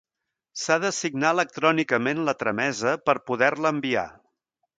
[0.61, 4.09] S'ha de signar electrònicament la tramesa per poder-la enviar.